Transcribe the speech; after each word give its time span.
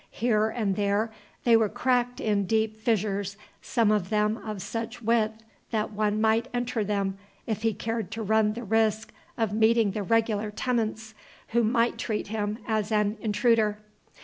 Here 0.09 0.49
and 0.49 0.75
there 0.77 1.11
they 1.43 1.55
were 1.55 1.69
cracked 1.69 2.19
in 2.19 2.47
deep 2.47 2.75
fissures, 2.79 3.37
some 3.61 3.91
of 3.91 4.09
them 4.09 4.37
of 4.37 4.59
such 4.59 4.99
width 5.03 5.43
that 5.69 5.93
one 5.93 6.19
might 6.19 6.47
enter 6.55 6.83
them, 6.83 7.19
if 7.45 7.61
he 7.61 7.75
cared 7.75 8.09
to 8.13 8.23
run 8.23 8.53
the 8.53 8.63
risk 8.63 9.13
of 9.37 9.53
meeting 9.53 9.91
the 9.91 10.01
regular 10.01 10.49
tenants, 10.49 11.13
who 11.49 11.63
might 11.63 11.99
treat 11.99 12.29
him 12.29 12.57
as 12.67 12.91
an 12.91 13.15
intruder. 13.21 13.77